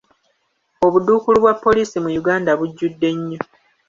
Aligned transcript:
Obuduukulu 0.85 1.37
bwa 1.43 1.53
poliisi 1.63 1.97
mu 2.03 2.09
Uganda 2.19 2.51
bujjudde 2.59 3.09
nnyo. 3.17 3.39